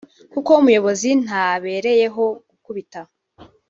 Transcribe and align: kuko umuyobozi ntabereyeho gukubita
kuko 0.33 0.49
umuyobozi 0.61 1.09
ntabereyeho 1.25 2.23
gukubita 2.49 3.01